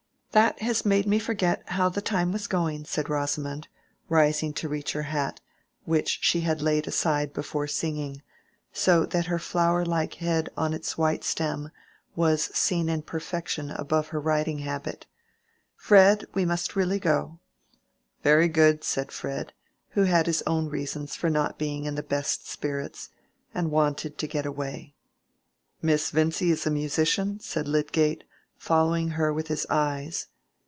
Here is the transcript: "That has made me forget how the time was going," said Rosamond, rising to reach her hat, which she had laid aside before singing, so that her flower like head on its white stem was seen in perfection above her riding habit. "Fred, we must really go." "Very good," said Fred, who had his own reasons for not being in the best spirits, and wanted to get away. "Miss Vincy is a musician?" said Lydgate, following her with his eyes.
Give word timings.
"That 0.33 0.61
has 0.61 0.85
made 0.85 1.07
me 1.07 1.19
forget 1.19 1.61
how 1.65 1.89
the 1.89 1.99
time 2.01 2.31
was 2.31 2.47
going," 2.47 2.85
said 2.85 3.09
Rosamond, 3.09 3.67
rising 4.07 4.53
to 4.53 4.69
reach 4.69 4.93
her 4.93 5.01
hat, 5.11 5.41
which 5.83 6.19
she 6.21 6.39
had 6.39 6.61
laid 6.61 6.87
aside 6.87 7.33
before 7.33 7.67
singing, 7.67 8.21
so 8.71 9.05
that 9.07 9.25
her 9.25 9.37
flower 9.39 9.83
like 9.85 10.13
head 10.13 10.47
on 10.55 10.73
its 10.73 10.97
white 10.97 11.25
stem 11.25 11.69
was 12.15 12.43
seen 12.55 12.87
in 12.87 13.01
perfection 13.01 13.71
above 13.71 14.07
her 14.15 14.21
riding 14.21 14.59
habit. 14.59 15.05
"Fred, 15.75 16.23
we 16.33 16.45
must 16.45 16.77
really 16.77 16.97
go." 16.97 17.39
"Very 18.23 18.47
good," 18.47 18.85
said 18.85 19.11
Fred, 19.11 19.51
who 19.89 20.03
had 20.05 20.27
his 20.27 20.41
own 20.47 20.69
reasons 20.69 21.13
for 21.13 21.29
not 21.29 21.59
being 21.59 21.83
in 21.83 21.95
the 21.95 22.01
best 22.03 22.47
spirits, 22.47 23.09
and 23.53 23.69
wanted 23.69 24.17
to 24.17 24.27
get 24.27 24.45
away. 24.45 24.95
"Miss 25.81 26.09
Vincy 26.09 26.51
is 26.51 26.65
a 26.65 26.71
musician?" 26.71 27.41
said 27.41 27.67
Lydgate, 27.67 28.23
following 28.57 29.07
her 29.17 29.33
with 29.33 29.47
his 29.47 29.65
eyes. 29.71 30.27